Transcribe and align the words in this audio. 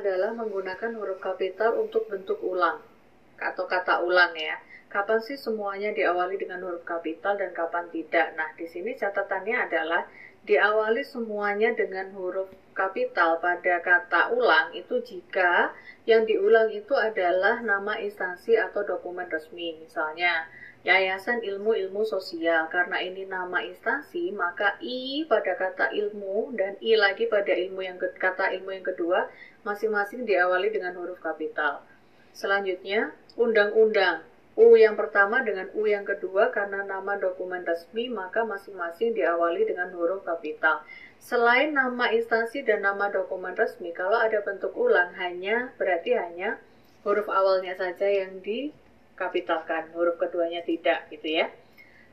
adalah 0.00 0.32
menggunakan 0.32 0.96
huruf 0.96 1.20
kapital 1.20 1.76
untuk 1.76 2.08
bentuk 2.08 2.40
ulang 2.40 2.80
atau 3.40 3.64
kata 3.64 4.04
ulang 4.04 4.36
ya. 4.36 4.60
Kapan 4.90 5.22
sih 5.22 5.38
semuanya 5.38 5.94
diawali 5.94 6.34
dengan 6.36 6.60
huruf 6.66 6.82
kapital 6.82 7.38
dan 7.38 7.54
kapan 7.54 7.86
tidak? 7.94 8.34
Nah, 8.34 8.50
di 8.58 8.66
sini 8.66 8.94
catatannya 8.98 9.56
adalah 9.70 10.02
diawali 10.44 11.04
semuanya 11.06 11.70
dengan 11.76 12.10
huruf 12.16 12.50
kapital 12.74 13.38
pada 13.38 13.78
kata 13.84 14.34
ulang 14.34 14.72
itu 14.72 14.98
jika 15.04 15.70
yang 16.08 16.26
diulang 16.26 16.72
itu 16.74 16.90
adalah 16.96 17.62
nama 17.62 18.02
instansi 18.02 18.58
atau 18.58 18.82
dokumen 18.82 19.30
resmi. 19.30 19.78
Misalnya, 19.78 20.50
Yayasan 20.80 21.44
Ilmu 21.44 21.76
Ilmu 21.76 22.08
Sosial. 22.08 22.72
Karena 22.72 23.04
ini 23.04 23.28
nama 23.28 23.60
instansi, 23.60 24.32
maka 24.32 24.80
I 24.80 25.28
pada 25.28 25.52
kata 25.52 25.92
ilmu 25.92 26.56
dan 26.56 26.80
I 26.80 26.96
lagi 26.96 27.28
pada 27.28 27.52
ilmu 27.52 27.84
yang 27.84 28.00
kata 28.00 28.56
ilmu 28.56 28.72
yang 28.80 28.86
kedua 28.88 29.28
masing-masing 29.60 30.24
diawali 30.24 30.72
dengan 30.72 30.96
huruf 30.96 31.20
kapital. 31.20 31.84
Selanjutnya, 32.32 33.14
undang-undang. 33.36 34.26
U 34.58 34.76
yang 34.76 34.98
pertama 34.98 35.40
dengan 35.40 35.70
U 35.72 35.88
yang 35.88 36.04
kedua 36.04 36.50
karena 36.52 36.84
nama 36.84 37.16
dokumen 37.16 37.64
resmi 37.64 38.12
maka 38.12 38.44
masing-masing 38.44 39.16
diawali 39.16 39.64
dengan 39.64 39.88
huruf 39.94 40.26
kapital. 40.26 40.84
Selain 41.16 41.72
nama 41.72 42.12
instansi 42.12 42.66
dan 42.66 42.84
nama 42.84 43.08
dokumen 43.08 43.56
resmi, 43.56 43.94
kalau 43.96 44.20
ada 44.20 44.40
bentuk 44.44 44.74
ulang 44.76 45.16
hanya 45.16 45.72
berarti 45.80 46.12
hanya 46.12 46.60
huruf 47.04 47.28
awalnya 47.28 47.72
saja 47.76 48.04
yang 48.04 48.44
dikapitalkan, 48.44 49.92
huruf 49.96 50.20
keduanya 50.20 50.60
tidak 50.66 51.08
gitu 51.08 51.40
ya. 51.40 51.48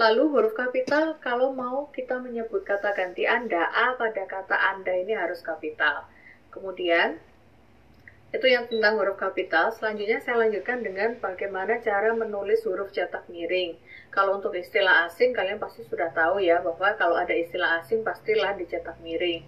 Lalu 0.00 0.32
huruf 0.32 0.54
kapital 0.56 1.20
kalau 1.20 1.52
mau 1.52 1.92
kita 1.92 2.16
menyebut 2.22 2.64
kata 2.64 2.96
ganti 2.96 3.28
Anda, 3.28 3.68
A 3.68 3.98
pada 4.00 4.24
kata 4.24 4.56
Anda 4.76 4.96
ini 4.96 5.12
harus 5.12 5.44
kapital. 5.44 6.08
Kemudian 6.48 7.20
itu 8.30 8.46
yang 8.46 8.70
tentang 8.70 8.94
huruf 8.94 9.18
kapital. 9.18 9.74
Selanjutnya 9.74 10.22
saya 10.22 10.46
lanjutkan 10.46 10.86
dengan 10.86 11.18
bagaimana 11.18 11.82
cara 11.82 12.14
menulis 12.14 12.62
huruf 12.62 12.94
cetak 12.94 13.26
miring. 13.26 13.74
Kalau 14.14 14.38
untuk 14.38 14.54
istilah 14.54 15.10
asing, 15.10 15.34
kalian 15.34 15.58
pasti 15.58 15.82
sudah 15.82 16.14
tahu 16.14 16.38
ya 16.38 16.62
bahwa 16.62 16.94
kalau 16.94 17.18
ada 17.18 17.34
istilah 17.34 17.82
asing 17.82 18.06
pastilah 18.06 18.54
dicetak 18.54 18.94
miring. 19.02 19.42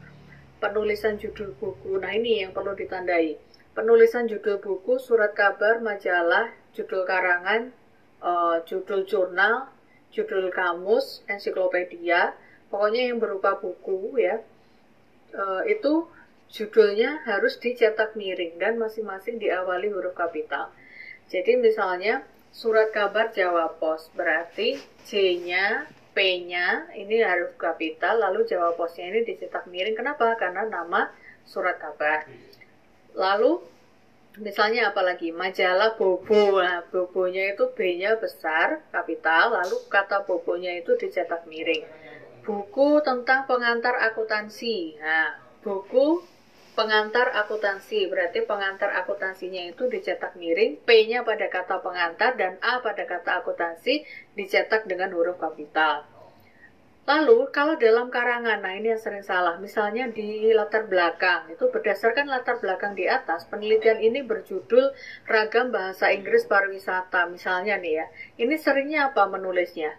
Penulisan 0.59 1.19
judul 1.19 1.55
buku, 1.59 1.99
nah 1.99 2.11
ini 2.11 2.43
yang 2.43 2.51
perlu 2.51 2.75
ditandai. 2.75 3.39
Penulisan 3.75 4.27
judul 4.27 4.59
buku, 4.59 4.99
surat 4.99 5.35
kabar, 5.35 5.79
majalah, 5.83 6.51
judul 6.75 7.03
karangan, 7.07 7.75
uh, 8.23 8.63
judul 8.67 9.03
jurnal, 9.07 9.71
judul 10.15 10.51
kamus, 10.55 11.27
ensiklopedia, 11.27 12.35
pokoknya 12.71 13.11
yang 13.11 13.19
berupa 13.19 13.59
buku 13.59 14.23
ya, 14.23 14.39
uh, 15.35 15.63
itu 15.67 16.07
judulnya 16.53 17.25
harus 17.25 17.57
dicetak 17.57 18.13
miring 18.13 18.61
dan 18.61 18.77
masing-masing 18.77 19.41
diawali 19.41 19.89
huruf 19.89 20.13
kapital. 20.13 20.69
Jadi 21.33 21.57
misalnya 21.57 22.29
surat 22.53 22.93
kabar 22.93 23.33
Jawa 23.33 23.73
Pos 23.81 24.13
berarti 24.13 24.77
J-nya, 25.09 25.89
P-nya 26.13 26.93
ini 26.93 27.25
harus 27.25 27.57
kapital, 27.57 28.21
lalu 28.21 28.45
Jawa 28.45 28.77
Posnya 28.77 29.09
ini 29.09 29.25
dicetak 29.25 29.65
miring. 29.73 29.97
Kenapa? 29.97 30.37
Karena 30.37 30.69
nama 30.69 31.09
surat 31.49 31.81
kabar. 31.81 32.29
Lalu 33.17 33.65
misalnya 34.37 34.93
apalagi 34.93 35.33
majalah 35.33 35.97
Bobo, 35.97 36.61
nah 36.61 36.85
Bobonya 36.93 37.57
itu 37.57 37.73
B-nya 37.73 38.21
besar, 38.21 38.85
kapital, 38.93 39.57
lalu 39.57 39.77
kata 39.89 40.29
Bobonya 40.29 40.77
itu 40.77 40.93
dicetak 41.01 41.49
miring. 41.49 41.89
Buku 42.45 43.01
tentang 43.01 43.49
pengantar 43.49 43.97
akuntansi. 44.13 45.01
Nah, 45.01 45.41
buku 45.65 46.21
pengantar 46.73 47.33
akuntansi. 47.37 48.09
Berarti 48.09 48.45
pengantar 48.45 48.93
akuntansinya 49.05 49.69
itu 49.69 49.89
dicetak 49.89 50.37
miring, 50.37 50.81
P-nya 50.83 51.25
pada 51.25 51.47
kata 51.49 51.81
pengantar 51.85 52.37
dan 52.37 52.57
A 52.65 52.81
pada 52.81 53.05
kata 53.05 53.45
akuntansi 53.45 54.05
dicetak 54.37 54.89
dengan 54.89 55.13
huruf 55.13 55.37
kapital. 55.37 56.09
Lalu 57.03 57.51
kalau 57.51 57.75
dalam 57.83 58.15
karangan, 58.15 58.63
nah 58.63 58.79
ini 58.79 58.95
yang 58.95 59.03
sering 59.03 59.27
salah, 59.27 59.59
misalnya 59.59 60.07
di 60.07 60.55
latar 60.55 60.87
belakang, 60.87 61.51
itu 61.51 61.67
berdasarkan 61.67 62.31
latar 62.31 62.63
belakang 62.63 62.95
di 62.95 63.11
atas, 63.11 63.43
penelitian 63.51 63.99
ini 63.99 64.23
berjudul 64.23 64.95
Ragam 65.27 65.75
Bahasa 65.75 66.15
Inggris 66.15 66.47
Pariwisata, 66.47 67.27
misalnya 67.27 67.75
nih 67.83 67.93
ya. 67.99 68.07
Ini 68.47 68.55
seringnya 68.55 69.11
apa 69.11 69.27
menulisnya? 69.27 69.99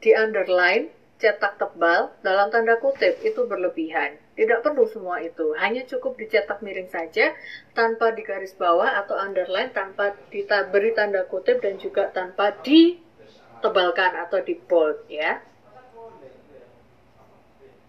Di 0.00 0.16
underline, 0.16 0.88
cetak 1.20 1.60
tebal, 1.60 2.16
dalam 2.24 2.48
tanda 2.48 2.80
kutip, 2.80 3.20
itu 3.20 3.44
berlebihan. 3.44 4.16
Tidak 4.32 4.64
perlu 4.64 4.88
semua 4.88 5.20
itu, 5.20 5.52
hanya 5.60 5.84
cukup 5.84 6.16
dicetak 6.16 6.64
miring 6.64 6.88
saja 6.88 7.36
tanpa 7.76 8.16
di 8.16 8.24
garis 8.24 8.56
bawah 8.56 9.04
atau 9.04 9.20
underline, 9.20 9.68
tanpa 9.70 10.16
diberi 10.32 10.96
tanda 10.96 11.28
kutip 11.28 11.60
dan 11.60 11.76
juga 11.76 12.08
tanpa 12.08 12.56
ditebalkan 12.64 14.16
atau 14.16 14.40
di 14.40 14.56
bold 14.56 15.04
ya. 15.12 15.44